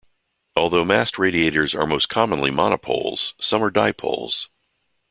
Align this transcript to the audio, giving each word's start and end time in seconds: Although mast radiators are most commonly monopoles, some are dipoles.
Although 0.55 0.83
mast 0.83 1.19
radiators 1.19 1.75
are 1.75 1.85
most 1.85 2.09
commonly 2.09 2.49
monopoles, 2.49 3.33
some 3.39 3.61
are 3.63 3.69
dipoles. 3.69 4.47